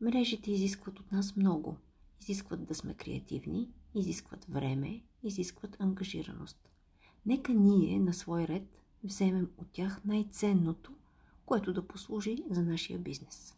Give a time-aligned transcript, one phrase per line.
[0.00, 1.76] Мрежите изискват от нас много.
[2.20, 6.68] Изискват да сме креативни, изискват време, изискват ангажираност.
[7.26, 10.92] Нека ние на свой ред вземем от тях най-ценното,
[11.46, 13.57] което да послужи за нашия бизнес.